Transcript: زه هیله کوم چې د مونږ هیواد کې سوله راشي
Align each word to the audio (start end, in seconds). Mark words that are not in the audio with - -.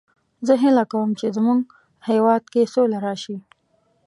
زه 0.47 0.53
هیله 0.63 0.83
کوم 0.91 1.09
چې 1.19 1.27
د 1.35 1.37
مونږ 1.45 1.61
هیواد 2.09 2.43
کې 2.53 2.71
سوله 2.73 2.97
راشي 3.05 3.37